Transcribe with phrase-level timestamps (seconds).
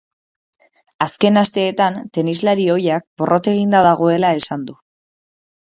[1.05, 4.81] Azken asteetan, tenislari ohiak porrot eginda dagoela esan du.